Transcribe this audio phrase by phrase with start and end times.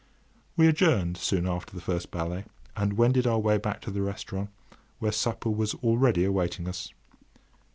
[0.57, 4.49] We adjourned soon after the first ballet, and wended our way back to the restaurant,
[4.97, 6.89] where supper was already awaiting us.